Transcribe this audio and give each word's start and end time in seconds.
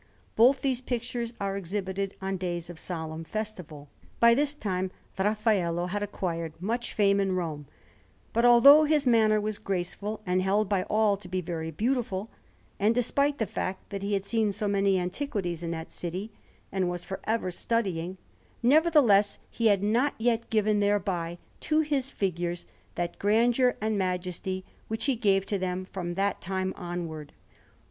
Both 0.35 0.63
these 0.63 0.81
pictures 0.81 1.31
are 1.39 1.55
exhibited 1.55 2.15
on 2.23 2.37
days 2.37 2.71
of 2.71 2.79
solemn 2.79 3.23
festival. 3.23 3.87
By 4.19 4.33
this 4.33 4.55
time 4.55 4.89
Raffaello 5.15 5.85
had 5.85 6.01
acquired 6.01 6.59
much 6.59 6.95
fame 6.95 7.19
in 7.19 7.35
Rome; 7.35 7.67
but, 8.33 8.43
although 8.43 8.85
his 8.85 9.05
manner 9.05 9.39
was 9.39 9.59
graceful 9.59 10.19
and 10.25 10.41
held 10.41 10.67
by 10.67 10.85
all 10.85 11.17
to 11.17 11.27
be 11.29 11.39
very 11.39 11.69
beautiful, 11.69 12.31
and 12.79 12.95
despite 12.95 13.37
the 13.37 13.45
fact 13.45 13.91
that 13.91 14.01
he 14.01 14.13
had 14.13 14.25
seen 14.25 14.51
so 14.51 14.67
many 14.67 14.97
antiquities 14.99 15.61
in 15.61 15.69
that 15.69 15.91
city, 15.91 16.31
and 16.71 16.89
was 16.89 17.05
for 17.05 17.19
ever 17.25 17.51
studying, 17.51 18.17
nevertheless 18.63 19.37
he 19.51 19.67
had 19.67 19.83
not 19.83 20.15
yet 20.17 20.49
given 20.49 20.79
thereby 20.79 21.37
to 21.59 21.81
his 21.81 22.09
figures 22.09 22.65
that 22.95 23.19
grandeur 23.19 23.75
and 23.79 23.99
majesty 23.99 24.65
which 24.87 25.05
he 25.05 25.15
gave 25.15 25.45
to 25.45 25.59
them 25.59 25.85
from 25.85 26.15
that 26.15 26.41
time 26.41 26.73
onward. 26.75 27.33